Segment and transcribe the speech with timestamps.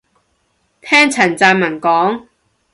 [0.81, 2.25] 聽陳湛文講